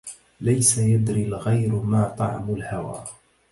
[0.41, 3.03] ليس يدري الغير ما طعم الهوى